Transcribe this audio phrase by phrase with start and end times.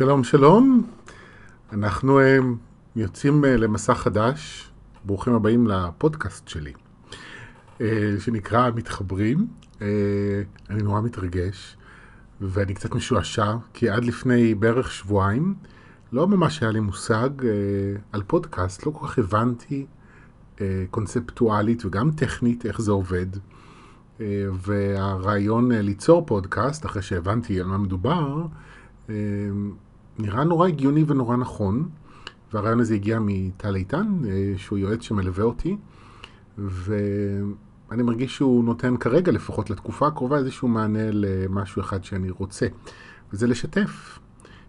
[0.00, 0.86] שלום, שלום.
[1.72, 2.22] אנחנו uh,
[2.96, 4.70] יוצאים uh, למסע חדש.
[5.04, 6.72] ברוכים הבאים לפודקאסט שלי,
[7.78, 7.82] uh,
[8.18, 9.46] שנקרא מתחברים.
[10.70, 11.76] אני נורא מתרגש,
[12.40, 15.54] ואני קצת משועשע, כי עד לפני בערך שבועיים
[16.12, 17.30] לא ממש היה לי מושג
[18.12, 19.86] על פודקאסט, לא כל כך הבנתי
[20.90, 23.26] קונספטואלית וגם טכנית איך זה עובד.
[24.52, 28.46] והרעיון ליצור פודקאסט, אחרי שהבנתי על מה מדובר,
[30.20, 31.88] נראה נורא הגיוני ונורא נכון,
[32.52, 35.76] והרעיון הזה הגיע מטל איתן, אה, שהוא יועץ שמלווה אותי,
[36.58, 42.66] ואני מרגיש שהוא נותן כרגע, לפחות לתקופה הקרובה, איזשהו מענה למשהו אחד שאני רוצה,
[43.32, 44.18] וזה לשתף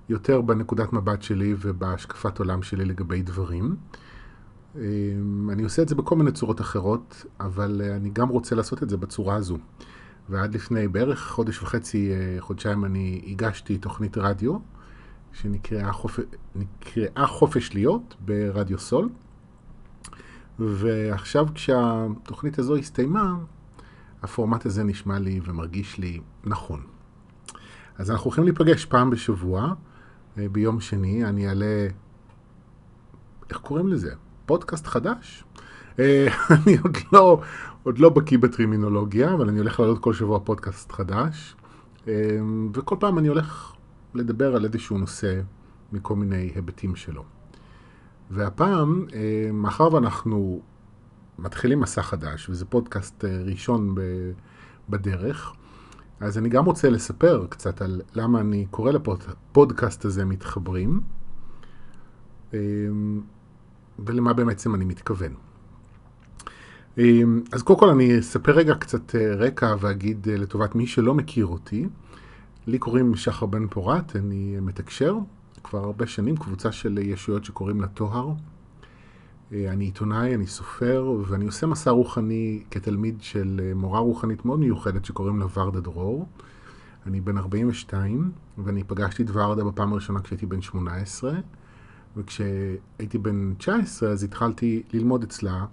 [0.10, 3.76] יותר בנקודת מבט שלי ובהשקפת עולם שלי לגבי דברים.
[4.76, 4.82] אה,
[5.50, 8.90] אני עושה את זה בכל מיני צורות אחרות, אבל אה, אני גם רוצה לעשות את
[8.90, 9.58] זה בצורה הזו.
[10.30, 14.58] ועד לפני בערך חודש וחצי, חודשיים, אני הגשתי תוכנית רדיו,
[15.34, 16.20] שנקראה חופ...
[17.26, 19.10] חופש להיות ברדיו סול.
[20.60, 23.36] ועכשיו כשהתוכנית הזו הסתיימה,
[24.24, 26.82] הפורמט הזה נשמע לי ומרגיש לי נכון.
[27.98, 29.74] אז אנחנו הולכים להיפגש פעם בשבוע,
[30.38, 31.88] אה, ביום שני, אני אעלה,
[33.50, 34.14] איך קוראים לזה?
[34.46, 35.44] פודקאסט חדש?
[36.00, 37.42] אה, אני עוד לא,
[37.84, 41.56] עוד לא בקיא בטרימינולוגיה, אבל אני הולך לעלות כל שבוע פודקאסט חדש,
[42.08, 42.40] אה,
[42.74, 43.74] וכל פעם אני הולך
[44.14, 45.42] לדבר על איזשהו נושא
[45.92, 47.24] מכל מיני היבטים שלו.
[48.32, 50.62] והפעם, אה, מאחר ואנחנו
[51.40, 53.96] מתחילים מסע חדש, וזה פודקאסט אה, ראשון
[54.90, 55.54] בדרך,
[56.20, 61.02] אז אני גם רוצה לספר קצת על למה אני קורא לפודקאסט הזה מתחברים,
[62.54, 62.60] אה,
[64.00, 65.34] ולמה בעצם אני מתכוון.
[67.52, 71.88] אז קודם כל אני אספר רגע קצת רקע ואגיד לטובת מי שלא מכיר אותי,
[72.68, 75.18] לי קוראים שחר בן פורת, אני מתקשר
[75.64, 78.34] כבר הרבה שנים, קבוצה של ישויות שקוראים לה טוהר.
[79.54, 85.06] אה, אני עיתונאי, אני סופר, ואני עושה מסע רוחני כתלמיד של מורה רוחנית מאוד מיוחדת
[85.06, 86.28] שקוראים לה ורדה דרור.
[87.06, 91.34] אני בן 42, ואני פגשתי את ורדה בפעם הראשונה כשהייתי בן 18,
[92.18, 95.66] וכשהייתי בן 19 אז התחלתי ללמוד אצלה.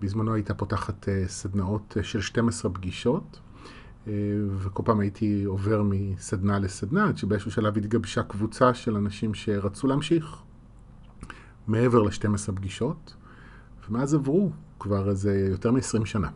[0.00, 3.40] בזמנו הייתה פותחת אה, סדנאות של 12 פגישות.
[4.08, 4.12] אה,
[4.58, 10.36] וכל פעם הייתי עובר מסדנה לסדנה, עד שבאיזשהו שלב התגבשה קבוצה של אנשים שרצו להמשיך
[11.66, 13.16] מעבר ל-12 פגישות,
[13.88, 16.28] ומאז עברו כבר איזה יותר מ-20 שנה.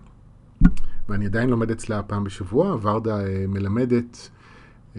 [1.09, 4.31] ואני עדיין לומד אצלה פעם בשבוע, ורדה אה, מלמדת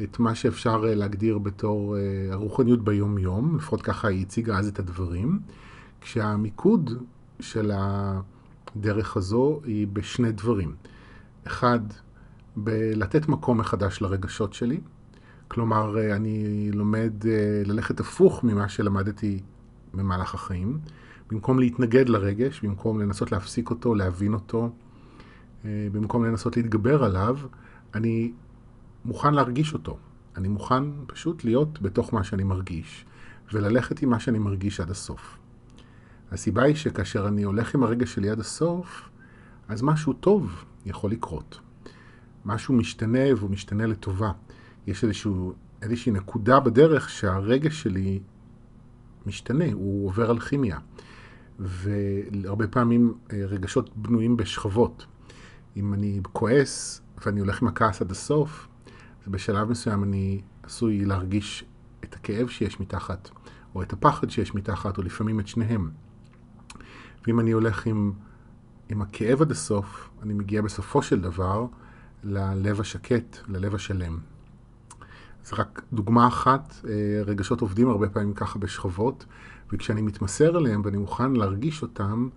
[0.04, 1.96] את מה שאפשר אה, להגדיר בתור
[2.32, 5.40] הרוחניות ביום-יום, לפחות ככה היא הציגה אז את הדברים,
[6.02, 6.92] כשהמיקוד
[7.40, 10.76] של הדרך הזו היא בשני דברים.
[11.48, 11.80] אחד,
[12.60, 14.80] בלתת מקום מחדש לרגשות שלי.
[15.48, 19.42] כלומר, אה, אני לומד אה, ללכת הפוך ממה שלמדתי
[19.94, 20.80] במהלך החיים.
[21.30, 24.70] במקום להתנגד לרגש, במקום לנסות להפסיק אותו, להבין אותו,
[25.66, 27.38] אה, במקום לנסות להתגבר עליו,
[27.96, 28.32] אני
[29.06, 29.98] מוכן להרגיש אותו.
[30.38, 33.06] אני מוכן פשוט להיות בתוך מה שאני מרגיש,
[33.54, 35.38] וללכת עם מה שאני מרגיש עד הסוף.
[36.32, 39.10] הסיבה היא שכאשר אני הולך עם הרגש שלי עד הסוף,
[39.68, 41.67] אז משהו טוב יכול לקרות.
[42.48, 44.32] משהו משתנה והוא משתנה לטובה.
[44.88, 48.20] יש איזשהו, איזושהי נקודה בדרך שהרגש שלי
[49.26, 50.80] משתנה, הוא עובר על כימיה.
[51.60, 55.06] והרבה פעמים אה, רגשות בנויים בשכבות.
[55.78, 58.68] אם אני כועס ואני הולך עם הכעס עד הסוף,
[59.22, 61.66] אז בשלב מסוים אני עשוי להרגיש
[62.04, 63.30] את הכאב שיש מתחת,
[63.76, 65.90] או את הפחד שיש מתחת, או לפעמים את שניהם.
[67.28, 68.14] ואם אני הולך עם,
[68.90, 71.68] עם הכאב עד הסוף, אני מגיע בסופו של דבר
[72.28, 74.18] ללב השקט, ללב השלם.
[75.44, 79.26] זה רק דוגמה אחת, אה, רגשות עובדים הרבה פעמים ככה בשכבות,
[79.74, 82.30] וכשאני מתמסר אליהם ואני מוכן להרגיש אותם,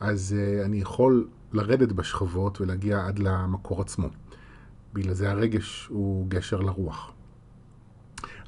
[0.00, 4.08] אז אה, אני יכול לרדת בשכבות ולהגיע עד למקור עצמו.
[4.92, 7.12] בגלל זה הרגש הוא גשר לרוח.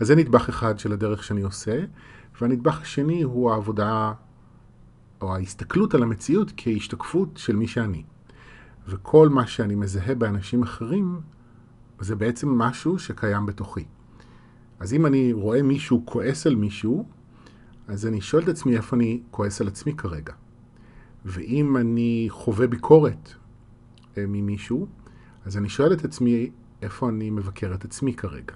[0.01, 1.85] אז זה נדבך אחד של הדרך שאני עושה,
[2.41, 4.13] והנדבך השני הוא העבודה
[5.21, 8.03] או ההסתכלות על המציאות כהשתקפות של מי שאני.
[8.89, 11.21] וכל מה שאני מזהה באנשים אחרים,
[12.01, 13.85] זה בעצם משהו שקיים בתוכי.
[14.81, 17.09] אז אם אני רואה מישהו כועס על מישהו,
[17.89, 20.33] אז אני שואל את עצמי איפה אני כועס על עצמי כרגע.
[21.25, 23.33] ואם אני חווה ביקורת
[24.19, 24.87] אה, ממישהו,
[25.45, 26.51] אז אני שואל את עצמי
[26.83, 28.55] איפה אני מבקר את עצמי כרגע.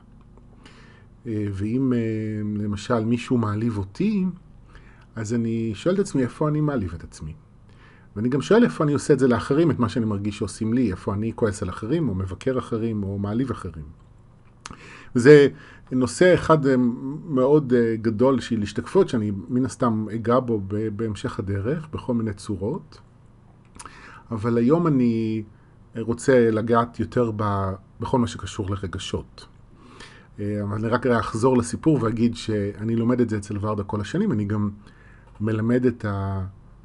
[1.26, 4.24] אה, ואם אה, למשל מישהו מעליב אותי,
[5.16, 7.34] אז אני שואל את עצמי איפה אני מעליב את עצמי.
[8.16, 10.90] ואני גם שואל איפה אני עושה את זה לאחרים, את מה שאני מרגיש שעושים לי,
[10.90, 13.84] איפה אני כועס על אחרים, או מבקר אחרים, או מעליב אחרים.
[15.14, 15.48] זה
[15.92, 16.58] נושא אחד
[17.28, 17.72] מאוד
[18.02, 20.60] גדול של השתקפות, שאני מן הסתם אגע בו
[20.96, 23.00] בהמשך הדרך, בכל מיני צורות.
[24.30, 25.42] אבל היום אני
[25.98, 27.32] רוצה לגעת יותר
[28.00, 29.46] בכל מה שקשור לרגשות.
[30.38, 34.44] אבל אני רק אחזור לסיפור ואגיד שאני לומד את זה אצל ורדה כל השנים, אני
[34.44, 34.70] גם
[35.40, 36.04] מלמד את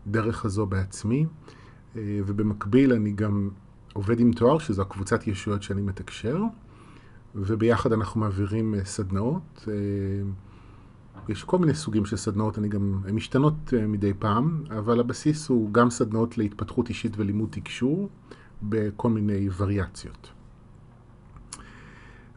[0.08, 1.26] הדרך הזו בעצמי,
[1.96, 3.50] ובמקביל אני גם
[3.94, 6.42] עובד עם תואר, שזו הקבוצת ישויות שאני מתקשר,
[7.36, 9.68] וביחד אנחנו מעבירים סדנאות.
[11.30, 15.74] יש כל מיני סוגים של סדנאות, אני גם, הן משתנות מדי פעם, אבל הבסיס הוא
[15.74, 18.10] גם סדנאות להתפתחות אישית ולימוד תקשור
[18.64, 20.30] בכל מיני וריאציות.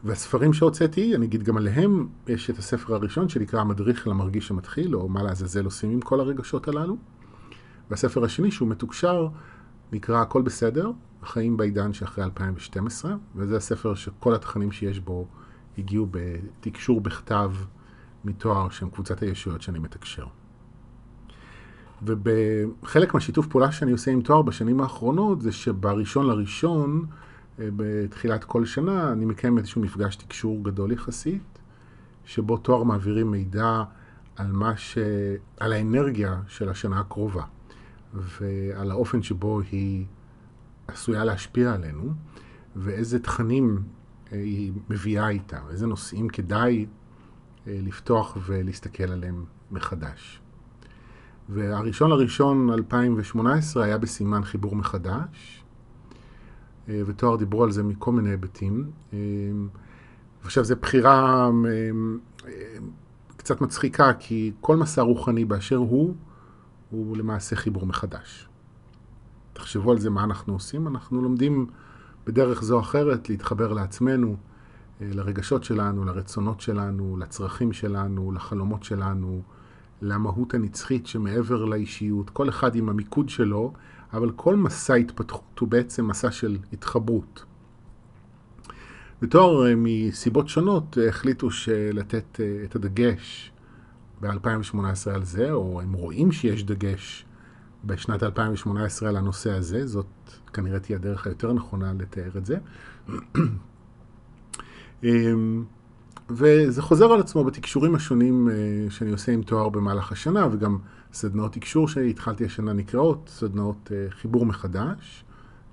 [0.03, 5.09] והספרים שהוצאתי, אני אגיד גם עליהם, יש את הספר הראשון שנקרא המדריך למרגיש המתחיל, או
[5.09, 6.97] מה לעזאזל עושים עם כל הרגשות הללו.
[7.91, 9.27] והספר השני, שהוא מתוקשר,
[9.91, 10.91] נקרא הכל בסדר,
[11.21, 15.27] החיים בעידן שאחרי 2012, וזה הספר שכל התכנים שיש בו
[15.77, 17.51] הגיעו בתקשור בכתב
[18.25, 20.25] מתואר שהם קבוצת הישויות שאני מתקשר.
[22.03, 27.05] ובחלק מהשיתוף פעולה שאני עושה עם תואר בשנים האחרונות, זה שבראשון לראשון,
[27.59, 31.59] אה, בתחילת כל שנה, אני מקיים איזשהו מפגש תקשור גדול יחסית,
[32.25, 33.83] שבו תואר מעבירים מידע
[34.35, 34.97] על, ש...
[35.59, 37.43] על האנרגיה של השנה הקרובה,
[38.13, 40.05] ועל האופן שבו היא
[40.87, 42.13] עשויה להשפיע עלינו,
[42.75, 43.83] ואיזה תכנים
[44.31, 46.85] אה, היא מביאה איתה, איזה נושאים כדאי
[47.67, 50.41] אה, לפתוח ולהסתכל עליהם מחדש.
[51.49, 55.63] והראשון לראשון 2018 היה בסימן חיבור מחדש,
[56.89, 58.91] אה, ותואר דיברו על זה מכל מיני היבטים.
[60.43, 61.49] עכשיו, זו בחירה
[63.37, 66.15] קצת מצחיקה, כי כל מסע רוחני באשר הוא,
[66.91, 68.47] הוא למעשה חיבור מחדש.
[69.53, 70.87] תחשבו על זה, מה אנחנו עושים.
[70.87, 71.67] אנחנו לומדים
[72.27, 74.35] בדרך זו או אחרת להתחבר לעצמנו,
[75.01, 79.41] אה, לרגשות שלנו, לרצונות שלנו, לצרכים שלנו, לחלומות שלנו,
[80.01, 83.73] למהות הנצחית שמעבר לאישיות, כל אחד עם המיקוד שלו,
[84.13, 87.45] אבל כל מסע התפתחות הוא בעצם מסע של התחברות.
[89.21, 91.47] בתואר אה, מסיבות שונות אה, החליטו
[91.93, 93.51] לתת את הדגש
[94.21, 97.25] ב-2018 על זה, או הם רואים שיש דגש
[97.85, 100.05] בשנת 2018 על הנושא הזה, זאת
[100.53, 102.57] כנראה תהיה הדרך היותר נכונה לתאר את זה.
[105.03, 105.63] אמ,
[106.29, 108.53] וזה חוזר על עצמו בתקשורים השונים אה,
[108.89, 110.77] שאני עושה עם תואר במהלך השנה, וגם
[111.13, 115.25] סדנאות תקשור שהתחלתי השנה נקראות, סדנאות אה, חיבור מחדש,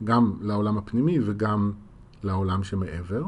[0.05, 1.73] גם לעולם הפנימי וגם
[2.23, 3.23] לעולם שמעבר.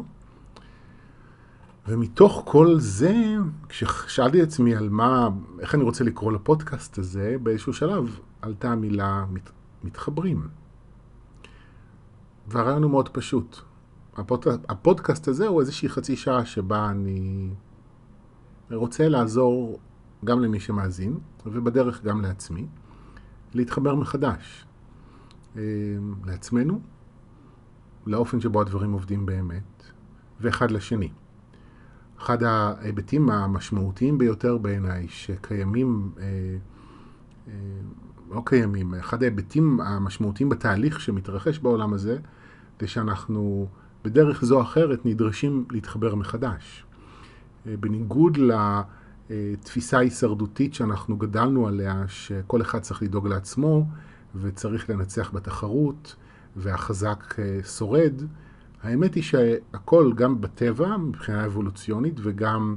[1.91, 3.15] ומתוך כל זה,
[3.69, 5.29] כששאלתי את עצמי על מה,
[5.61, 9.51] איך אני רוצה לקרוא לפודקאסט הזה, באיזשהו שלב עלתה המילה מת,
[9.85, 10.49] מתחברים.
[12.49, 13.57] והרעיון הוא מאוד פשוט.
[14.17, 17.51] הפוד, הפודקאסט הזה הוא איזושהי חצי שעה שבה אני
[18.71, 19.79] רוצה לעזור
[20.25, 22.67] גם למי שמאזין, ובדרך גם לעצמי,
[23.55, 24.67] להתחבר מחדש.
[25.57, 25.63] אה,
[26.25, 26.81] לעצמנו,
[28.07, 29.83] לאופן שבו הדברים עובדים באמת,
[30.41, 31.11] ואחד לשני.
[32.23, 36.25] אחד ההיבטים המשמעותיים ביותר בעיניי שקיימים אה,
[37.49, 37.53] אה,
[38.31, 38.95] לא קיימים.
[38.95, 42.19] אחד ההיבטים המשמעותיים בתהליך שמתרחש בעולם הזה,
[42.81, 43.67] זה שאנחנו
[44.05, 46.85] בדרך זו או אחרת נדרשים להתחבר מחדש.
[47.67, 48.39] אה, בניגוד
[49.31, 53.87] לתפיסה ההישרדותית שאנחנו גדלנו עליה, שכל אחד צריך לדאוג לעצמו
[54.41, 56.17] וצריך לנצח בתחרות
[56.57, 58.23] והחזק אה, שורד,
[58.83, 62.77] האמת היא שהכל, גם בטבע, מבחינה אבולוציונית, וגם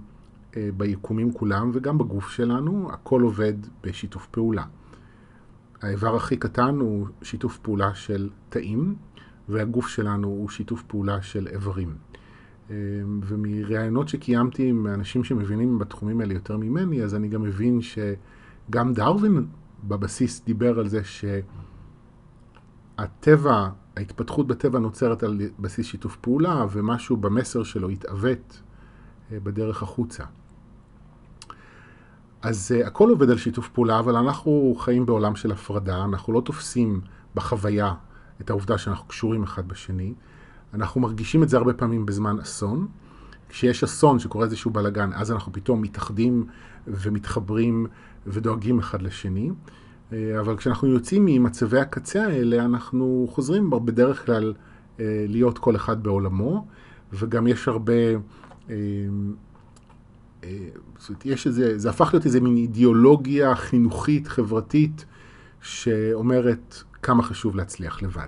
[0.57, 4.63] אה, ביקומים כולם, וגם בגוף שלנו, הכל עובד בשיתוף פעולה.
[5.81, 8.95] האיבר הכי קטן הוא שיתוף פעולה של תאים,
[9.49, 11.95] והגוף שלנו הוא שיתוף פעולה של איברים.
[12.69, 12.75] אמ,
[13.23, 19.45] ומראיונות שקיימתי עם אנשים שמבינים בתחומים האלה יותר ממני, אז אני גם מבין שגם דרווין
[19.83, 21.01] בבסיס דיבר על זה
[22.97, 28.61] שהטבע, ההתפתחות בטבע נוצרת על בסיס שיתוף פעולה, ומשהו במסר שלו התעוות
[29.31, 30.23] אה, בדרך החוצה.
[32.41, 36.41] אז uh, הכל עובד על שיתוף פעולה, אבל אנחנו חיים בעולם של הפרדה, אנחנו לא
[36.41, 37.01] תופסים
[37.35, 37.93] בחוויה
[38.41, 40.13] את העובדה שאנחנו קשורים אחד בשני.
[40.73, 42.87] אנחנו מרגישים את זה הרבה פעמים בזמן אסון.
[43.49, 46.45] כשיש אסון שקורה איזשהו בלאגן, אז אנחנו פתאום מתאחדים
[46.87, 47.87] ומתחברים
[48.27, 49.51] ודואגים אחד לשני.
[50.13, 54.53] אה, אבל כשאנחנו יוצאים ממצבי הקצה האלה, אנחנו חוזרים בדרך כלל
[54.99, 56.65] אה, להיות כל אחד בעולמו,
[57.13, 57.93] וגם יש הרבה
[60.99, 65.05] זאת אומרת, יש איזה, זה הפך להיות איזה מין אידיאולוגיה חינוכית, חברתית,
[65.61, 68.27] שאומרת כמה חשוב להצליח לבד.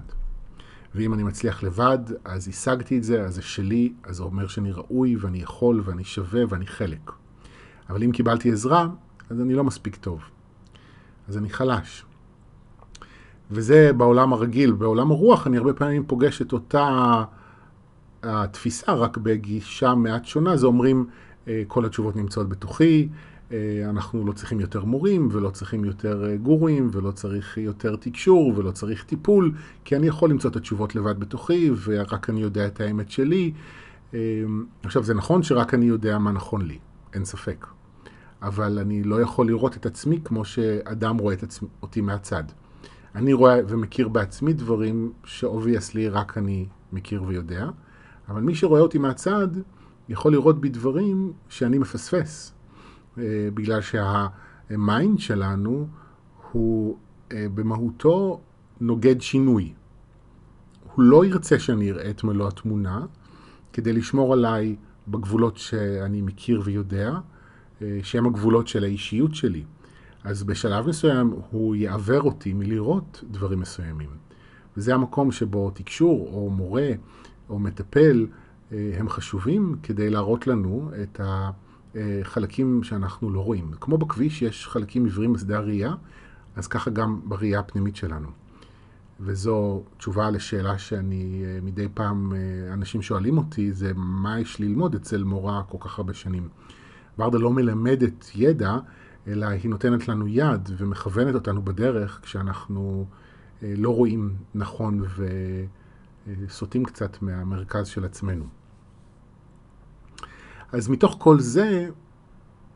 [0.96, 4.72] ואם אני מצליח לבד, אז השגתי את זה, אז זה שלי, אז זה אומר שאני
[4.72, 7.12] ראוי ואני יכול ואני שווה ואני חלק.
[7.90, 8.88] אבל אם קיבלתי עזרה,
[9.30, 10.22] אז אני לא מספיק טוב.
[11.28, 12.06] אז אני חלש.
[13.52, 14.72] וזה בעולם הרגיל.
[14.72, 17.24] בעולם הרוח אני הרבה פעמים פוגש את אותה
[18.24, 20.58] התפיסה, רק בגישה מעט שונה.
[20.58, 21.06] זה אומרים,
[21.48, 23.08] אה, כל התשובות נמצאות בתוכי,
[23.52, 23.58] אה,
[23.90, 28.72] אנחנו לא צריכים יותר מורים, ולא צריכים יותר אה, גורואים, ולא צריך יותר תקשור, ולא
[28.72, 29.52] צריך טיפול,
[29.84, 33.54] כי אני יכול למצוא את התשובות לבד בתוכי, ורק אני יודע את האמת שלי.
[34.84, 36.78] עכשיו, זה נכון שרק אני יודע מה נכון לי,
[37.14, 37.66] אין ספק.
[38.42, 42.44] אבל אני לא יכול לראות את עצמי כמו שאדם רואה את עצמי, אותי מהצד.
[43.16, 47.70] אני רואה ומכיר בעצמי דברים ש obviously רק אני מכיר ויודע,
[48.30, 49.48] אבל מי שרואה אותי מהצד
[50.10, 52.54] יכול לראות בי דברים שאני מפספס,
[53.18, 53.24] אה,
[53.54, 55.88] בגלל שהמיינד שלנו
[56.52, 56.98] הוא
[57.32, 58.42] אה, במהותו
[58.82, 59.74] נוגד שינוי.
[60.94, 63.06] הוא לא ירצה שאני אראה את מלוא התמונה
[63.74, 64.76] כדי לשמור עליי
[65.08, 67.18] בגבולות שאני מכיר ויודע,
[68.04, 69.64] שהם הגבולות של האישיות שלי.
[70.24, 74.10] אז בשלב מסוים הוא יעוור אותי מלראות דברים מסוימים.
[74.78, 76.90] וזה המקום שבו תקשור או מורה
[77.50, 78.28] או מטפל
[78.72, 81.22] אה, הם חשובים כדי להראות לנו את
[81.96, 83.72] החלקים שאנחנו לא רואים.
[83.82, 85.94] כמו בכביש יש חלקים עיוורים בשדה הראייה,
[86.56, 88.28] אז ככה גם בראייה הפנימית שלנו.
[89.20, 92.34] וזו תשובה לשאלה שאני אה, מדי פעם,
[92.74, 96.50] אנשים שואלים אותי, זה מה יש ללמוד אצל מורה כל כך הרבה שנים.
[97.20, 98.78] ורדה לא מלמדת ידע,
[99.28, 103.06] אלא היא נותנת לנו יד ומכוונת אותנו בדרך כשאנחנו
[103.64, 105.04] אה, לא רואים נכון
[106.28, 108.46] וסוטים קצת מהמרכז של עצמנו.
[110.72, 111.90] אז מתוך כל זה,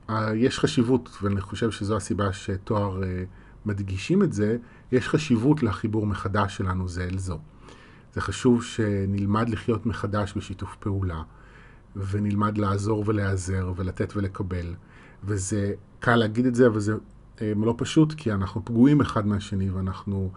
[0.10, 3.24] אה, יש חשיבות, ואני חושב שזו הסיבה שתואר אה,
[3.66, 4.58] מדגישים את זה,
[4.92, 7.40] יש חשיבות לחיבור מחדש שלנו זה אל זו.
[8.14, 11.22] זה חשוב שנלמד לחיות מחדש בשיתוף פעולה.
[11.96, 14.74] ונלמד לעזור ולהיעזר ולתת ולקבל.
[15.24, 16.94] וזה קל להגיד את זה, אבל זה
[17.42, 20.32] אה, לא פשוט, כי אנחנו פגועים אחד מהשני ואנחנו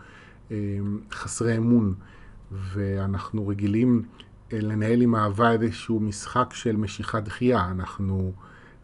[0.51, 0.57] אה,
[1.13, 1.95] חסרי אמון,
[2.53, 4.03] ואנחנו רגילים
[4.53, 7.71] אה, לנהל עם אהבה איזשהו משחק של משיכת דחייה.
[7.71, 8.33] אנחנו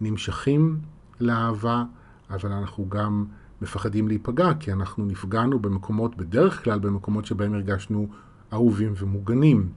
[0.01, 0.79] נמשכים
[1.21, 1.85] לאהבה,
[2.31, 3.25] אבל אנחנו גם
[3.63, 8.09] מפחדים להיפגע, כי אנחנו נפגענו במקומות, בדרך כלל במקומות שבהם הרגשנו
[8.53, 9.69] אהובים ומוגנים.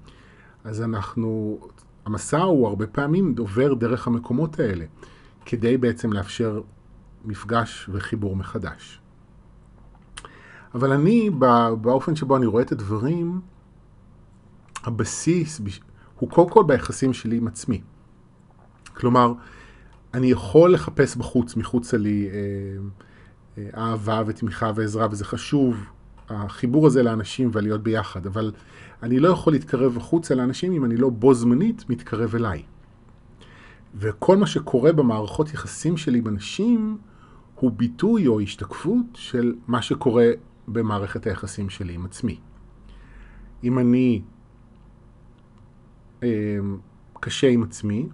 [0.64, 1.60] אז אנחנו
[2.06, 4.86] המסע הוא הרבה פעמים עובר דרך המקומות האלה,
[5.46, 6.62] כדי בעצם לאפשר
[7.26, 9.02] מפגש וחיבור מחדש.
[10.76, 11.30] אבל אני,
[11.82, 13.42] באופן שבו אני רואה את הדברים,
[14.84, 15.62] הבסיס
[16.20, 17.82] הוא קודם כל ביחסים שלי עם עצמי.
[18.94, 19.34] כלומר,
[20.14, 22.38] אני יכול לחפש בחוץ, מחוצה לי, אה,
[23.58, 25.86] אה, אהבה ותמיכה ועזרה, וזה חשוב,
[26.32, 28.52] החיבור הזה לאנשים ולהיות ביחד, אבל
[29.04, 32.64] אני לא יכול להתקרב החוצה לאנשים אם אני לא בו זמנית מתקרב אליי.
[33.96, 36.98] וכל מה שקורה במערכות יחסים שלי עם אנשים
[37.56, 40.30] הוא ביטוי או השתקפות של מה שקורה
[40.68, 42.40] במערכת היחסים שלי עם עצמי.
[43.64, 44.22] אם אני
[46.24, 46.30] אה,
[47.20, 48.10] קשה עם עצמי,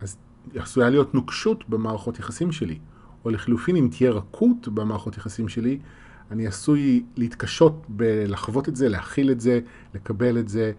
[0.00, 0.16] אז
[0.54, 2.78] עשויה להיות נוקשות במערכות יחסים שלי.
[3.24, 5.78] או לחלופין, אם תהיה רכות במערכות יחסים שלי,
[6.30, 9.60] אני עשוי להתקשות בלחוות את זה, להכיל את זה,
[9.94, 10.72] לקבל את זה,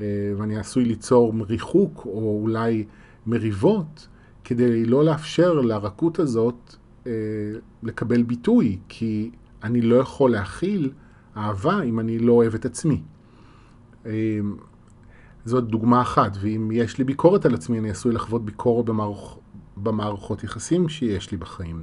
[0.00, 0.06] אה,
[0.36, 2.84] ואני עשוי ליצור ריחוק או אולי
[3.26, 4.08] מריבות,
[4.44, 7.12] כדי לא לאפשר לרכות הזאת אה,
[7.82, 9.30] לקבל ביטוי, כי
[9.62, 10.90] אני לא יכול להכיל
[11.36, 13.02] אהבה אם אני לא אוהב את עצמי.
[14.06, 14.40] אה,
[15.44, 19.38] זאת דוגמה אחת, ואם יש לי ביקורת על עצמי, אני עשוי לחוות ביקורת במערכ...
[19.76, 21.82] במערכות יחסים שיש לי בחיים.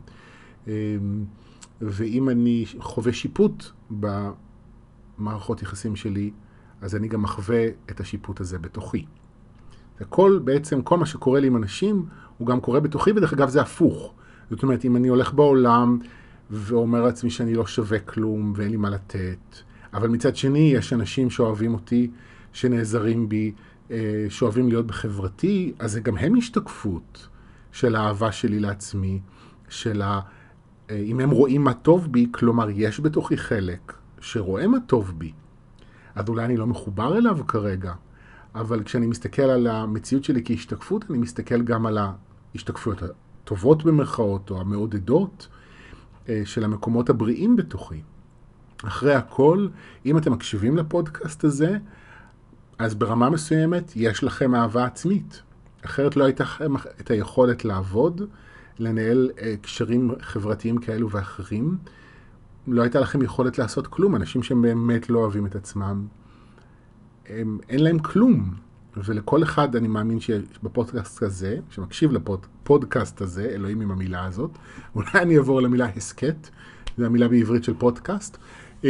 [1.82, 3.66] ואם אני חווה שיפוט
[5.20, 6.32] במערכות יחסים שלי,
[6.82, 9.06] אז אני גם מחווה את השיפוט הזה בתוכי.
[10.00, 12.06] הכל בעצם, כל מה שקורה לי עם אנשים,
[12.38, 14.14] הוא גם קורה בתוכי, ודרך אגב זה הפוך.
[14.50, 16.00] זאת אומרת, אם אני הולך בעולם
[16.52, 19.56] ואומר לעצמי שאני לא שווה כלום ואין לי מה לתת,
[19.94, 22.12] אבל מצד שני יש אנשים שאוהבים אותי,
[22.54, 23.52] שנעזרים בי,
[23.92, 27.28] אה, שאוהבים להיות בחברתי, אז זה גם הם השתקפות
[27.72, 29.20] של האהבה שלי לעצמי,
[29.70, 30.20] של ה...
[30.92, 35.32] אה, אם הם רואים מה טוב בי, כלומר יש בתוכי חלק שרואה מה טוב בי,
[36.16, 37.94] אז אולי אני לא מחובר אליו כרגע,
[38.56, 44.62] אבל כשאני מסתכל על המציאות שלי כהשתקפות, אני מסתכל גם על ההשתקפויות הטובות במרכאות, או
[44.62, 45.48] המעודדות
[46.30, 48.02] אה, של המקומות הבריאים בתוכי.
[48.84, 49.68] אחרי הכל,
[50.06, 51.78] אם אתם מקשיבים לפודקאסט הזה,
[52.80, 55.42] אז ברמה מסוימת יש לכם אהבה עצמית.
[55.86, 58.22] אחרת לא הייתה לכם את היכולת לעבוד,
[58.82, 61.78] לנהל אה, קשרים חברתיים כאלו ואחרים.
[62.68, 66.08] לא הייתה לכם יכולת לעשות כלום, אנשים שהם באמת לא אוהבים את עצמם.
[67.30, 68.54] הם, אין להם כלום.
[68.98, 74.52] ולכל אחד אני מאמין שבפודקאסט הזה, שמקשיב לפודקאסט הזה, אלוהים עם המילה הזאת,
[74.96, 76.50] אולי אני אעבור למילה הסכת,
[76.98, 78.38] זו המילה בעברית של פודקאסט.
[78.84, 78.90] אמ,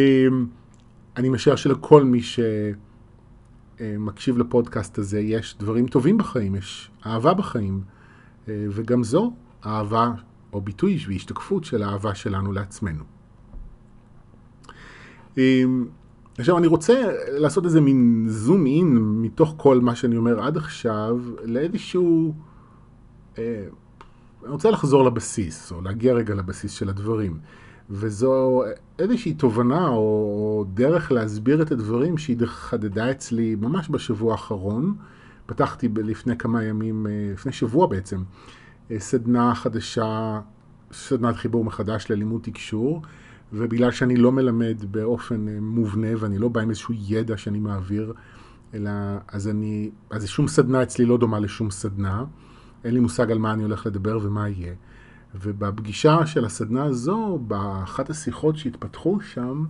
[1.17, 2.21] אני משער שלכל מי
[3.79, 7.81] שמקשיב לפודקאסט הזה יש דברים טובים בחיים, יש אהבה בחיים,
[8.47, 9.33] אה, וגם זו
[9.65, 10.11] אהבה
[10.53, 13.03] או ביטוי והשתקפות של האהבה שלנו לעצמנו.
[15.37, 15.85] אמ,
[16.37, 16.93] עכשיו אני רוצה
[17.27, 22.33] לעשות איזה מין זום אין מתוך כל מה שאני אומר עד עכשיו לאיזשהו...
[23.37, 23.65] אה,
[24.43, 27.39] אני רוצה לחזור לבסיס, או להגיע רגע לבסיס של הדברים.
[27.89, 28.63] וזו
[28.99, 34.95] איזושהי תובנה או דרך להסביר את הדברים שהיא חדדה אצלי ממש בשבוע האחרון.
[35.45, 38.23] פתחתי לפני כמה ימים, אה, לפני שבוע בעצם,
[38.97, 40.39] סדנה חדשה,
[40.91, 43.01] סדנת חיבור מחדש ללימוד תקשור.
[43.53, 48.13] ובגלל שאני לא מלמד באופן אה, מובנה ואני לא בא עם איזשהו ידע שאני מעביר,
[48.73, 48.91] אלא
[49.27, 52.23] אז אני, אז שום סדנה אצלי לא דומה לשום סדנה,
[52.83, 54.73] אין לי מושג על מה אני הולך לדבר ומה יהיה.
[55.35, 59.65] ובפגישה של הסדנה הזו, באחת השיחות שהתפתחו שם,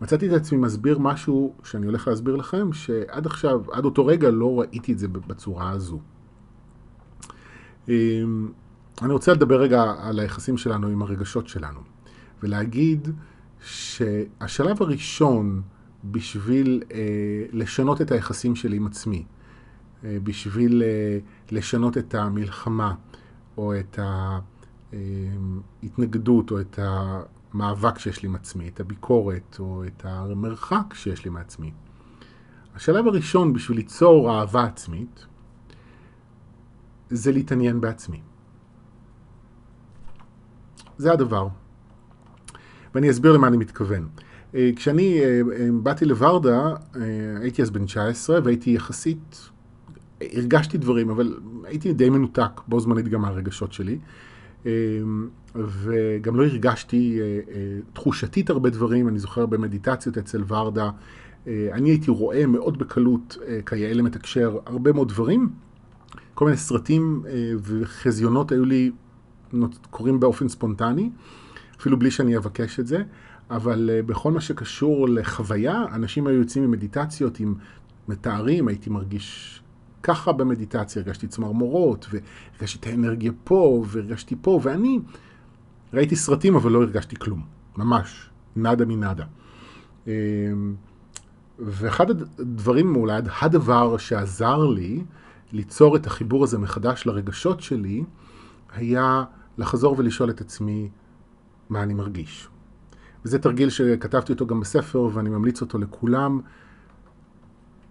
[0.00, 4.60] מצאתי את עצמי מסביר משהו שאני הולך להסביר לכם, שעד עכשיו, עד אותו רגע לא
[4.60, 6.00] ראיתי את זה בצורה הזו.
[7.90, 8.48] אמ,
[9.02, 11.80] אני רוצה לדבר רגע על היחסים שלנו עם הרגשות שלנו.
[12.42, 13.08] ולהגיד
[13.62, 15.62] שהשלב הראשון
[16.04, 16.98] בשביל אה,
[17.52, 19.24] לשנות את היחסים שלי עם עצמי,
[20.04, 21.18] אה, בשביל אה,
[21.50, 22.94] לשנות את המלחמה
[23.56, 23.98] או את
[25.82, 31.30] ההתנגדות או את המאבק שיש לי עם עצמי, את הביקורת או את המרחק שיש לי
[31.30, 31.72] מעצמי.
[32.74, 35.26] השלב הראשון בשביל ליצור אהבה עצמית
[37.10, 38.20] זה להתעניין בעצמי.
[40.98, 41.48] זה הדבר.
[42.94, 44.08] ואני אסביר למה אני מתכוון.
[44.54, 46.74] אה, כשאני אה, אה, באתי לוורדה,
[47.40, 49.50] הייתי אז בן 19 והייתי יחסית,
[50.20, 53.98] הרגשתי דברים, אבל הייתי די מנותק בו זמנית גם מהרגשות שלי.
[55.54, 57.20] וגם לא הרגשתי
[57.92, 60.90] תחושתית הרבה דברים, אני זוכר במדיטציות אצל ורדה,
[61.46, 65.48] אני הייתי רואה מאוד בקלות כיאה מתקשר הרבה מאוד דברים,
[66.40, 67.22] כל מיני סרטים
[67.62, 68.90] וחזיונות היו לי
[69.90, 71.10] קורים באופן ספונטני.
[71.80, 73.02] אפילו בלי שאני אבקש את זה,
[73.50, 77.54] אבל uh, בכל מה שקשור לחוויה, אנשים היו יוצאים ממדיטציות עם
[78.08, 79.60] מתארים, הייתי מרגיש
[80.02, 84.98] ככה במדיטציה, הרגשתי צמרמורות, והרגשתי את האנרגיה פה, והרגשתי פה, ואני
[85.92, 87.42] ראיתי סרטים, אבל לא הרגשתי כלום,
[87.76, 89.24] ממש, נאדה מנאדה.
[90.06, 90.12] אמ,
[91.58, 95.02] ואחד הדברים, אולי הדבר שעזר לי
[95.52, 98.04] ליצור את החיבור הזה מחדש לרגשות שלי,
[98.72, 99.24] היה
[99.58, 100.90] לחזור ולשאול את עצמי,
[101.68, 102.48] מה אני מרגיש.
[103.24, 106.40] וזה תרגיל שכתבתי אותו גם בספר ואני ממליץ אותו לכולם.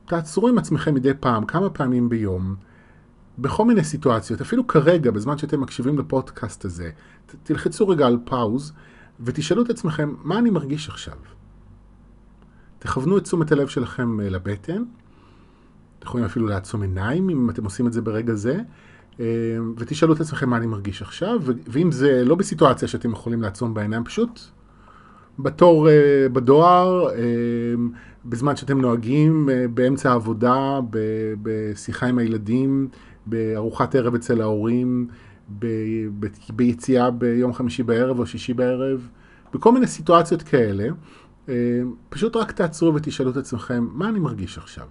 [0.06, 2.56] תעצרו עם עצמכם מדי פעם, כמה פעמים ביום,
[3.38, 6.92] בכל מיני סיטואציות, אפילו כרגע, בזמן שאתם מקשיבים לפודקאסט הזה,
[7.44, 8.74] תלחצו רגע על פאוז
[9.20, 11.14] ותשאלו את עצמכם, מה אני מרגיש עכשיו?
[12.80, 14.84] תכוונו את תשומת הלב שלכם אה, לבטן,
[16.00, 18.60] אתם יכולים אפילו לעצום עיניים אם אתם עושים את זה ברגע זה,
[19.20, 19.26] אה,
[19.78, 24.04] ותשאלו את עצמכם מה אני מרגיש עכשיו, ואם זה לא בסיטואציה שאתם יכולים לעצום בעיניים,
[24.04, 24.40] פשוט
[25.40, 27.16] בתור אה, בדואר, אה,
[28.26, 30.80] בזמן שאתם נוהגים, באמצע העבודה,
[31.42, 32.88] בשיחה עם הילדים,
[33.26, 35.08] בארוחת ערב אצל ההורים,
[36.50, 39.10] ביציאה ביום חמישי בערב או שישי בערב,
[39.54, 40.88] בכל מיני סיטואציות כאלה,
[42.10, 44.86] פשוט רק תעצרו ותשאלו את עצמכם, מה אני מרגיש עכשיו?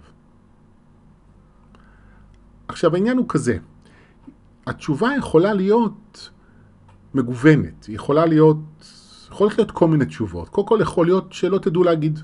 [2.69, 3.57] עכשיו העניין הוא כזה,
[4.67, 6.29] התשובה יכולה להיות
[7.13, 8.57] מגוונת, היא יכולה להיות,
[9.31, 10.49] יכולות להיות כל מיני תשובות.
[10.49, 12.19] קודם כל יכול להיות שלא תדעו להגיד.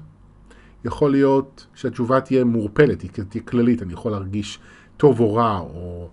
[0.86, 4.60] יכול להיות שהתשובה תהיה מעורפלת, היא תהיה כללית, אני יכול להרגיש
[4.98, 6.10] טוב או רע, או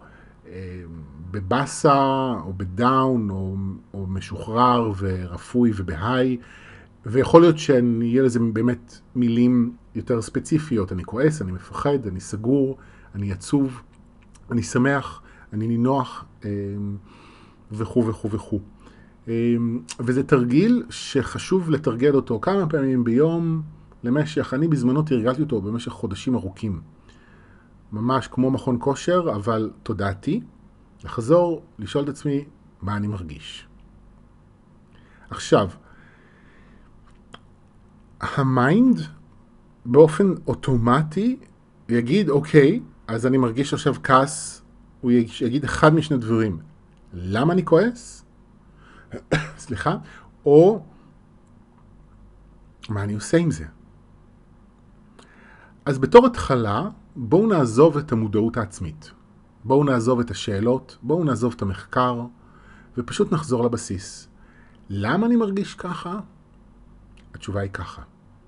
[0.49, 0.83] אה,
[1.31, 3.55] בבאסה, או בדאון, או,
[3.95, 6.37] או משוחרר ורפוי ובהיי,
[7.07, 12.77] ויכול להיות שיהיה לזה באמת מילים יותר ספציפיות, אני כועס, אני מפחד, אני סגור,
[13.15, 13.83] אני עצוב,
[14.51, 15.23] אני שמח.
[15.53, 16.97] אני נינוח אמ,
[17.73, 18.61] וכו' וכו' וכו'.
[19.29, 23.63] אמ, וזה תרגיל שחשוב לתרגל אותו כמה פעמים ביום
[24.05, 26.81] למשך, אני בזמנו תרגלתי אותו במשך חודשים ארוכים.
[27.93, 30.41] ממש כמו מכון כושר, אבל תודעתי,
[31.05, 32.45] לחזור, לשאול את עצמי
[32.83, 33.67] מה אני מרגיש.
[35.31, 35.69] עכשיו,
[38.21, 39.01] ה mind
[39.87, 41.37] באופן אוטומטי
[41.89, 44.63] יגיד, אוקיי, אז אני מרגיש עכשיו כעס
[45.01, 45.11] הוא
[45.41, 46.59] יגיד אחד משני דברים.
[47.13, 48.25] למה אני כועס?
[49.65, 49.97] סליחה?
[50.47, 50.85] או
[52.89, 53.65] מה אני עושה עם זה?
[55.85, 59.11] אז בתור התחלה, בואו נעזוב את המודעות העצמית.
[59.65, 62.27] בואו נעזוב את השאלות, בואו נעזוב את המחקר,
[62.99, 64.29] ופשוט נחזור לבסיס.
[64.89, 66.21] למה אני מרגיש ככה?
[67.35, 68.03] התשובה היא ככה.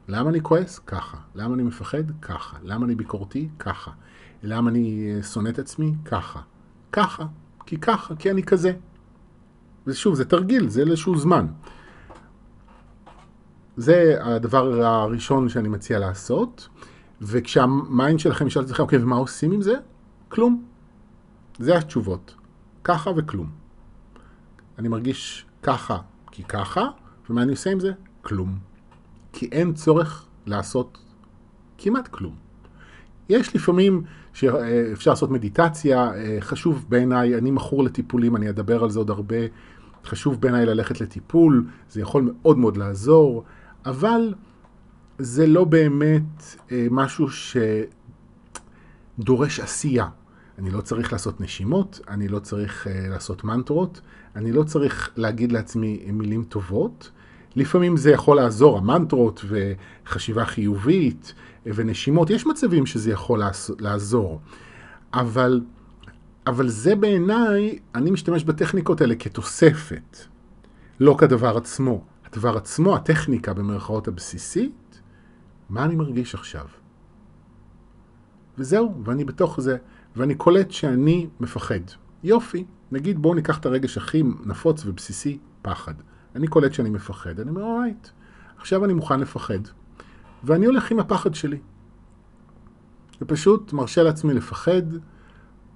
[0.09, 0.79] למה אני כועס?
[0.79, 1.17] ככה.
[1.35, 2.21] למה אני מפחד?
[2.23, 2.57] ככה.
[2.63, 3.49] למה אני ביקורתי?
[3.59, 3.91] ככה.
[4.47, 5.93] למה אני אה, שונא את עצמי?
[6.05, 6.41] ככה.
[6.93, 7.27] ככה.
[7.67, 8.73] כי ככה, כי אני כזה.
[9.87, 11.47] ושוב, זה תרגיל, זה לאיזשהו זמן.
[13.77, 16.69] זה הדבר הראשון שאני מציע לעשות,
[17.21, 19.75] וכשהמיינד שלכם ישאל את עצמכם, אוקיי, ומה עושים עם זה?
[20.29, 20.65] כלום.
[21.59, 22.35] זה התשובות.
[22.85, 23.51] ככה וכלום.
[24.79, 25.99] אני מרגיש ככה
[26.31, 26.89] כי ככה,
[27.31, 27.93] ומה אני עושה עם זה?
[28.23, 28.59] כלום.
[29.33, 30.99] כי אין צורך לעשות
[31.79, 32.44] כמעט כלום.
[33.29, 39.11] יש לפעמים שאפשר לעשות מדיטציה, חשוב בעיניי, אני מכור לטיפולים, אני אדבר על זה עוד
[39.11, 39.37] הרבה,
[40.05, 43.45] חשוב בעיניי ללכת לטיפול, זה יכול מאוד מאוד לעזור,
[43.87, 44.35] אבל
[45.19, 47.27] זה לא באמת אה, משהו
[49.19, 50.09] שדורש עשייה.
[50.59, 54.01] אני לא צריך לעשות נשימות, אני לא צריך uh, לעשות מנטרות,
[54.37, 57.11] אני לא צריך להגיד לעצמי מילים טובות.
[57.57, 61.35] לפעמים זה יכול לעזור, המנטרות וחשיבה חיובית
[61.67, 63.43] ונשימות, יש מצבים שזה יכול
[63.79, 64.41] לעזור.
[65.15, 65.61] אבל,
[66.47, 70.19] אבל זה בעיניי, אני משתמש בטכניקות האלה כתוספת,
[71.01, 72.05] לא כדבר עצמו.
[72.27, 75.01] הדבר עצמו, הטכניקה במרכאות הבסיסית,
[75.69, 76.67] מה אני מרגיש עכשיו?
[78.59, 79.77] וזהו, ואני בתוך זה.
[80.17, 81.81] ואני קולט שאני מפחד.
[82.25, 85.95] יופי, נגיד בואו ניקח את הרגש הכי נפוץ ובסיסי, פחד.
[86.35, 88.09] אני קולט שאני מפחד, אני אומר, אורייט,
[88.57, 89.59] עכשיו אני מוכן לפחד.
[90.45, 91.59] ואני הולך עם הפחד שלי.
[93.23, 94.83] ופשוט מרשה לעצמי לפחד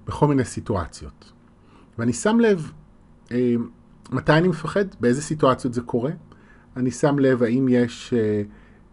[0.07, 1.31] בכל מיני סיטואציות.
[1.97, 2.71] ואני שם לב
[3.31, 3.55] אה,
[4.11, 6.11] מתי אני מפחד, באיזה סיטואציות זה קורה.
[6.77, 8.41] אני שם לב האם יש אה,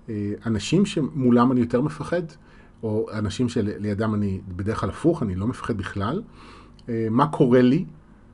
[0.09, 2.23] אה, אנשים שמולם אני יותר מפחד,
[2.83, 6.23] או אנשים שלידם אני בדרך כלל הפוך, אני לא מפחד בכלל.
[6.89, 7.85] אה, מה קורה לי?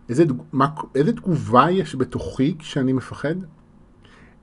[0.08, 3.34] איזה, מה, איזה תגובה יש בתוכי כשאני מפחד?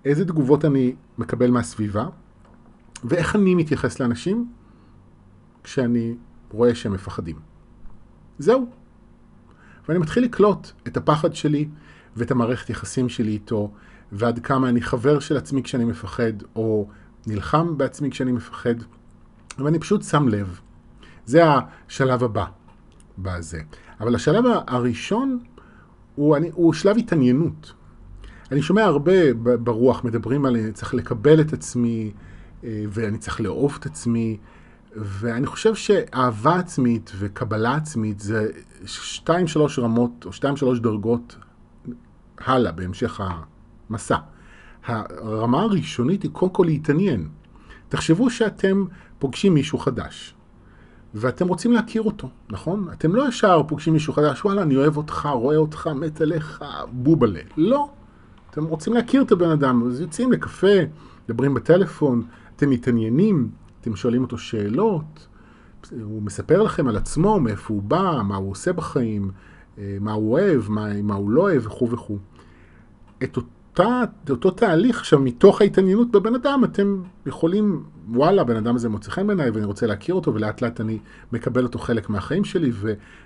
[0.06, 2.08] איזה תגובות אני מקבל מהסביבה?
[3.04, 4.52] ואיך אני מתייחס לאנשים
[5.64, 6.16] כשאני
[6.52, 7.36] רואה שהם מפחדים.
[8.40, 8.70] זהו.
[9.88, 11.70] ואני מתחיל לקלוט את הפחד שלי
[12.16, 13.72] ואת המערכת יחסים שלי איתו,
[14.12, 16.88] ועד כמה אני חבר של עצמי כשאני מפחד, או
[17.28, 18.76] נלחם בעצמי כשאני מפחד.
[19.58, 20.60] ואני פשוט שם לב.
[21.26, 21.44] זה
[21.88, 22.46] השלב הבא
[23.18, 23.62] בזה.
[24.00, 25.40] אבל השלב הראשון
[26.16, 27.74] הוא, אני, הוא שלב התעניינות.
[28.52, 32.12] אני שומע הרבה ברוח מדברים על צריך לקבל את עצמי
[32.64, 34.38] ואני צריך לאהוב את עצמי
[34.96, 38.52] ואני חושב שאהבה עצמית וקבלה עצמית זה
[38.86, 41.36] שתיים שלוש רמות או שתיים שלוש דרגות
[42.38, 43.22] הלאה בהמשך
[43.90, 44.18] המסע.
[44.88, 47.28] הרמה הראשונית היא קודם כל להתעניין.
[47.90, 48.86] תחשבו שאתם
[49.20, 50.36] פוגשים מישהו חדש,
[51.14, 52.88] ואתם רוצים להכיר אותו, נכון?
[52.92, 57.40] אתם לא ישר פוגשים מישהו חדש, וואלה, אני אוהב אותך, רואה אותך, מת עליך, בובלה.
[57.58, 57.90] לא.
[58.52, 60.78] אתם רוצים להכיר את הבן אדם, אז יוצאים לקפה,
[61.30, 62.24] מדברים בטלפון,
[62.60, 63.50] אתם מתעניינים,
[63.82, 65.28] אתם שואלים אותו שאלות,
[66.02, 69.32] הוא מספר לכם על עצמו, מאיפה הוא בא, מה הוא עושה בחיים,
[69.78, 72.18] אה, מה הוא אוהב, מה, מה הוא לא אוהב וכו' וכו'.
[73.24, 78.90] את אותה, אותו תהליך עכשיו, מתוך ההתעניינות בבן אדם, אתם יכולים, וואלה, הבן אדם הזה
[78.90, 81.00] מוצא חן בעיניי ואני רוצה להכיר אותו, ולאט לאט אני
[81.32, 82.72] מקבל אותו חלק מהחיים שלי,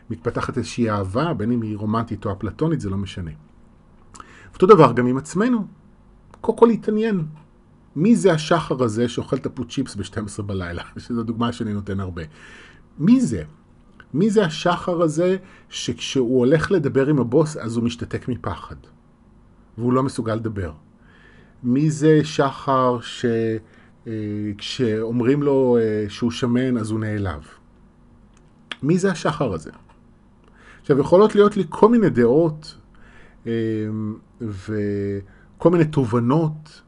[0.10, 3.32] ומתפתחת איזושהי אהבה, בין אם היא רומנטית או אפלטונית, זה לא משנה.
[4.54, 5.68] אותו דבר גם עם עצמנו.
[6.42, 7.26] קודם כל להתעניין.
[7.96, 10.84] מי זה השחר הזה שאוכל את הפוט צ'יפס ב-12 בלילה?
[11.08, 12.24] שזו דוגמה שאני נותן הרבה.
[13.00, 13.44] מי זה?
[14.14, 15.38] מי זה השחר הזה
[15.70, 18.76] שכשהוא הולך לדבר עם הבוס אז הוא משתתק מפחד?
[19.78, 20.72] והוא לא מסוגל לדבר.
[21.64, 22.98] מי זה שחר
[24.06, 27.42] שכשאומרים אה, לו אה, שהוא שמן אז הוא נעלב?
[28.84, 29.72] מי זה השחר הזה?
[30.82, 32.78] עכשיו, יכולות להיות לי כל מיני דעות
[33.48, 33.52] אה,
[34.42, 36.82] וכל מיני תובנות,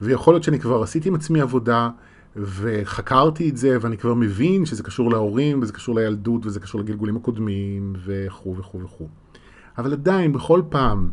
[0.00, 1.90] ויכול להיות שאני כבר עשיתי עם עצמי עבודה
[2.36, 7.16] וחקרתי את זה, ואני כבר מבין שזה קשור להורים, וזה קשור לילדות, וזה קשור לגלגולים
[7.16, 9.08] הקודמים, וכו' וכו' וכו'.
[9.78, 11.10] אבל עדיין, בכל פעם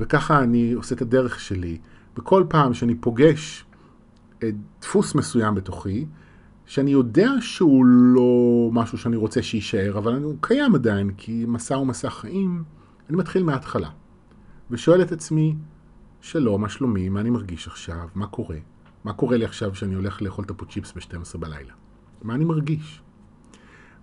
[0.00, 1.78] וככה אני עושה את הדרך שלי.
[2.18, 3.64] וכל פעם שאני פוגש
[4.80, 6.06] דפוס מסוים בתוכי,
[6.66, 11.86] שאני יודע שהוא לא משהו שאני רוצה שיישאר, אבל הוא קיים עדיין, כי מסע הוא
[11.86, 12.64] מסע חיים,
[13.08, 13.88] אני מתחיל מההתחלה.
[14.70, 15.56] ושואל את עצמי,
[16.22, 18.56] שלום, מה שלומי, מה אני מרגיש עכשיו, מה קורה?
[19.04, 21.72] מה קורה לי עכשיו שאני הולך לאכול את הפוצ'יפס ב-12 בלילה?
[22.22, 23.02] מה אני מרגיש?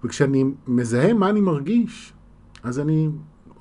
[0.04, 2.14] וכשאני מזהה מה אני מרגיש,
[2.64, 3.10] אז אני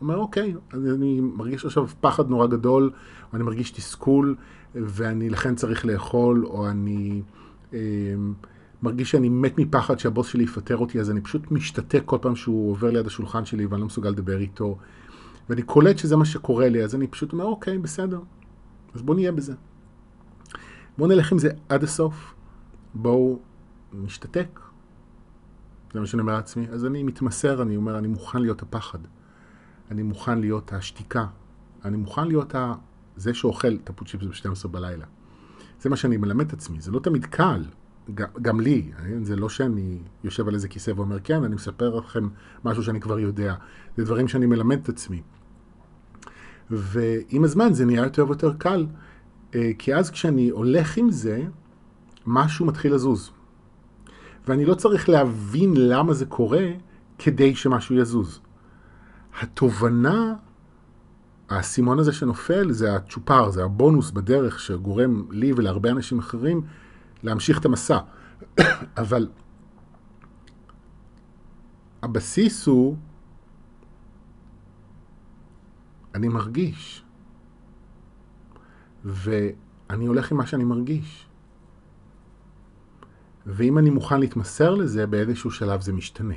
[0.00, 2.90] אומר, אוקיי, אני מרגיש עכשיו פחד נורא גדול,
[3.32, 4.36] או אני מרגיש תסכול,
[4.74, 7.22] ואני לכן צריך לאכול, או אני
[7.74, 7.78] אה,
[8.82, 12.70] מרגיש שאני מת מפחד שהבוס שלי יפטר אותי, אז אני פשוט משתתק כל פעם שהוא
[12.70, 14.78] עובר ליד השולחן שלי ואני לא מסוגל לדבר איתו.
[15.48, 18.20] ואני קולט שזה מה שקורה לי, אז אני פשוט אומר, אוקיי, בסדר,
[18.94, 19.54] אז בוא נהיה בזה.
[20.98, 22.34] בואו נלך עם זה עד הסוף.
[22.94, 23.38] בואו
[23.92, 24.60] נשתתק.
[25.92, 26.68] זה מה שאני אומר לעצמי.
[26.68, 28.98] אז אני מתמסר, אני אומר, אני מוכן להיות הפחד.
[29.90, 31.26] אני מוכן להיות השתיקה.
[31.84, 32.74] אני מוכן להיות ה...
[33.16, 35.06] זה שאוכל את הפוט צ'יפס ב-12 בלילה.
[35.80, 36.80] זה מה שאני מלמד את עצמי.
[36.80, 37.64] זה לא תמיד קל,
[38.14, 38.92] גם, גם לי.
[39.22, 42.28] זה לא שאני יושב על איזה כיסא ואומר, כן, אני מספר לכם
[42.64, 43.54] משהו שאני כבר יודע.
[43.96, 45.22] זה דברים שאני מלמד את עצמי.
[46.70, 48.86] ועם הזמן זה נהיה יותר ויותר קל,
[49.54, 51.42] אה, כי אז כשאני הולך עם זה,
[52.26, 53.30] משהו מתחיל לזוז.
[54.48, 56.66] ואני לא צריך להבין למה זה קורה
[57.18, 58.40] כדי שמשהו יזוז.
[59.40, 60.34] התובנה,
[61.48, 66.62] האסימון הזה שנופל, זה הצ'ופר, זה הבונוס בדרך שגורם לי ולהרבה אנשים אחרים
[67.22, 67.98] להמשיך את המסע.
[69.02, 69.28] אבל
[72.02, 72.96] הבסיס הוא,
[76.18, 77.04] אני מרגיש.
[79.04, 81.26] ואני הולך עם מה שאני מרגיש.
[83.46, 86.34] ואם אני מוכן להתמסר לזה, באיזשהו שלב זה משתנה.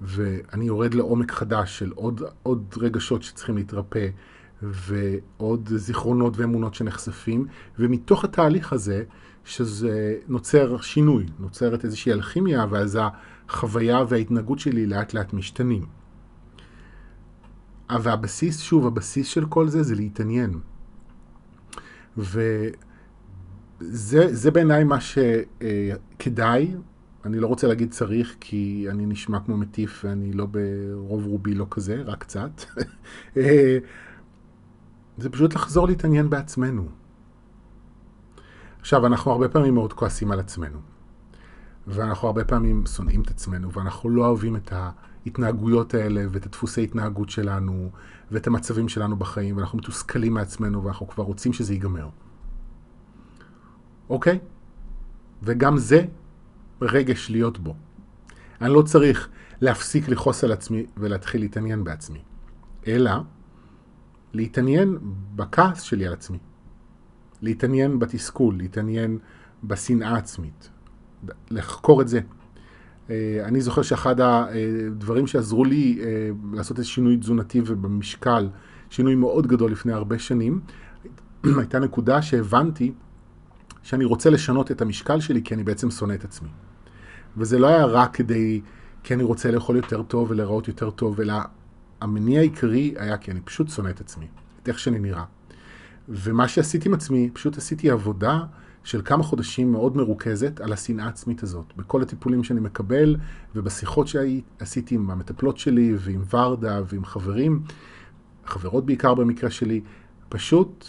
[0.00, 4.08] ואני יורד לעומק חדש של עוד, עוד רגשות שצריכים להתרפא,
[4.62, 7.46] ועוד זיכרונות ואמונות שנחשפים,
[7.78, 9.04] ומתוך התהליך הזה,
[9.44, 12.98] שזה נוצר שינוי, נוצרת איזושהי אלכימיה, ואז
[13.48, 16.01] החוויה וההתנהגות שלי לאט לאט משתנים.
[18.02, 20.58] והבסיס, שוב, הבסיס של כל זה זה להתעניין.
[22.16, 22.60] וזה
[24.52, 26.74] בעיניי מה שכדאי,
[27.24, 31.66] אני לא רוצה להגיד צריך, כי אני נשמע כמו מטיף ואני לא ברוב רובי לא
[31.70, 32.62] כזה, רק קצת.
[35.18, 36.88] זה פשוט לחזור להתעניין בעצמנו.
[38.80, 40.78] עכשיו, אנחנו הרבה פעמים מאוד כועסים על עצמנו.
[41.86, 44.72] ואנחנו הרבה פעמים שונאים את עצמנו, ואנחנו לא אוהבים את
[45.26, 47.90] ההתנהגויות האלה, ואת הדפוסי התנהגות שלנו,
[48.30, 52.08] ואת המצבים שלנו בחיים, ואנחנו מתוסכלים מעצמנו, ואנחנו כבר רוצים שזה ייגמר.
[54.08, 54.38] אוקיי?
[55.42, 56.04] וגם זה
[56.82, 57.74] רגש להיות בו.
[58.60, 59.28] אני לא צריך
[59.60, 62.22] להפסיק לכעוס על עצמי ולהתחיל להתעניין בעצמי,
[62.86, 63.10] אלא
[64.32, 64.98] להתעניין
[65.36, 66.38] בכעס שלי על עצמי,
[67.42, 69.18] להתעניין בתסכול, להתעניין
[69.64, 70.70] בשנאה עצמית,
[71.50, 72.20] לחקור את זה.
[73.10, 78.48] אה, אני זוכר שאחד הדברים שעזרו לי אה, לעשות איזה שינוי תזונתי ובמשקל,
[78.90, 80.60] שינוי מאוד גדול לפני הרבה שנים,
[81.58, 82.92] הייתה נקודה שהבנתי
[83.82, 86.48] שאני רוצה לשנות את המשקל שלי כי אני בעצם שונא את עצמי.
[87.36, 88.60] וזה לא היה רק כדי,
[89.02, 91.34] כי אני רוצה לאכול יותר טוב ולהיראות יותר טוב, אלא
[92.00, 94.26] המניע העיקרי היה כי אני פשוט שונא את עצמי,
[94.62, 95.24] את איך שאני נראה.
[96.08, 98.40] ומה שעשיתי עם עצמי, פשוט עשיתי עבודה
[98.84, 101.72] של כמה חודשים מאוד מרוכזת על השנאה העצמית הזאת.
[101.76, 103.16] בכל הטיפולים שאני מקבל
[103.54, 107.62] ובשיחות שעשיתי עם המטפלות שלי ועם ורדה ועם חברים,
[108.46, 109.80] חברות בעיקר במקרה שלי,
[110.28, 110.86] פשוט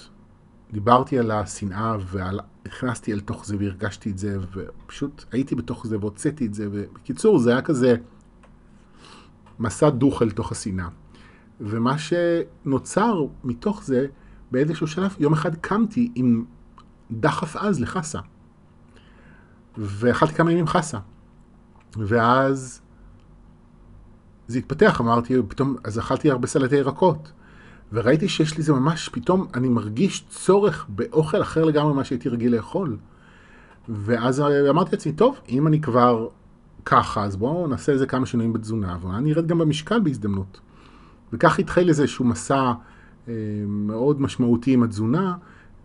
[0.71, 6.45] דיברתי על השנאה והכנסתי אל תוך זה והרגשתי את זה ופשוט הייתי בתוך זה והוצאתי
[6.45, 7.95] את זה ובקיצור זה היה כזה
[9.59, 10.87] מסע דוך אל תוך השנאה.
[11.61, 14.05] ומה שנוצר מתוך זה
[14.51, 16.45] באיזשהו שלב, יום אחד קמתי עם
[17.11, 18.19] דחף עז לחסה.
[19.77, 20.97] ואכלתי כמה ימים חסה.
[21.97, 22.81] ואז
[24.47, 27.31] זה התפתח, אמרתי, פתאום, אז אכלתי הרבה סלטי ירקות.
[27.93, 32.55] וראיתי שיש לי זה ממש, פתאום אני מרגיש צורך באוכל אחר לגמרי ממה שהייתי רגיל
[32.55, 32.97] לאכול.
[33.89, 36.27] ואז אמרתי לעצמי, טוב, אם אני כבר
[36.85, 40.59] ככה, אז בואו נעשה איזה כמה שינויים בתזונה, ואני ארד גם במשקל בהזדמנות.
[41.33, 42.73] וכך התחיל איזשהו מסע
[43.27, 43.33] אה,
[43.67, 45.35] מאוד משמעותי עם התזונה,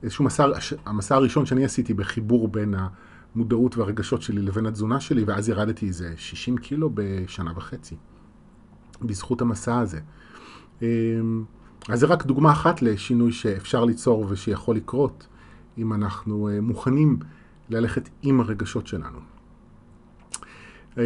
[0.02, 0.46] איזשהו מסע,
[0.86, 2.74] המסע הראשון שאני עשיתי בחיבור בין
[3.34, 7.96] המודעות והרגשות שלי לבין התזונה שלי, ואז ירדתי איזה 60 קילו בשנה וחצי,
[9.02, 10.00] בזכות המסע הזה.
[10.82, 10.88] אה,
[11.88, 15.26] אז זה רק דוגמה אחת לשינוי שאפשר ליצור ושיכול לקרות,
[15.78, 17.18] אם אנחנו אה, מוכנים
[17.70, 19.18] ללכת עם הרגשות שלנו.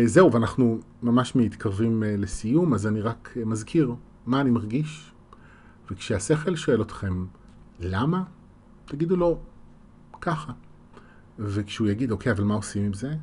[0.05, 3.94] זהו, ואנחנו ממש מתקרבים לסיום, אז אני רק מזכיר
[4.26, 5.12] מה אני מרגיש,
[5.90, 7.26] וכשהשכל שואל אתכם
[7.81, 8.22] למה,
[8.85, 9.38] תגידו לו
[10.21, 10.53] ככה.
[11.38, 13.14] וכשהוא יגיד, אוקיי, אבל מה עושים עם זה?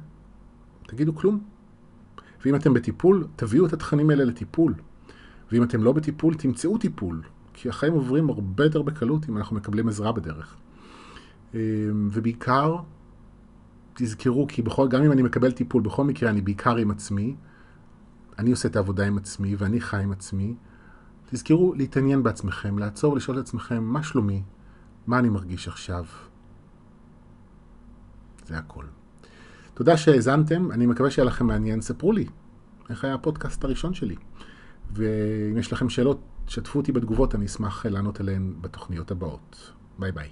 [0.87, 1.43] תגידו כלום.
[2.45, 4.73] ואם אתם בטיפול, תביאו את התכנים האלה לטיפול.
[5.51, 7.21] ואם אתם לא בטיפול, תמצאו טיפול.
[7.53, 10.55] כי החיים עוברים הרבה יותר בקלות אם אנחנו מקבלים עזרה בדרך.
[11.53, 11.59] אמ,
[12.11, 12.75] ובעיקר,
[13.93, 17.35] תזכרו, כי בכל, גם אם אני מקבל טיפול, בכל מקרה אני בעיקר עם עצמי.
[18.39, 20.55] אני עושה את העבודה עם עצמי, ואני חי עם עצמי.
[21.31, 24.43] תזכרו להתעניין בעצמכם, לעצור ולשאול את עצמכם, מה שלומי?
[25.09, 26.05] מה אני מרגיש עכשיו?
[28.47, 28.85] זה הכל.
[29.73, 32.25] תודה שהאזנתם, אני מקווה שהיה לכם מעניין, ספרו לי
[32.89, 34.15] איך היה הפודקאסט הראשון שלי.
[34.91, 39.73] ואם יש לכם שאלות, שתפו אותי בתגובות, אני אשמח לענות עליהן בתוכניות הבאות.
[39.99, 40.29] ביי ביי.